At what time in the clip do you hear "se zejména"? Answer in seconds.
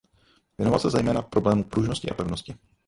0.79-1.21